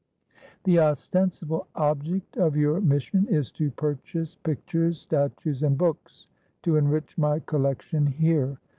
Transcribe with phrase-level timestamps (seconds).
[0.63, 6.25] "The ostensible object of your mission is to purchase pictures, statues, and books,
[6.63, 8.57] to enrich my collection here.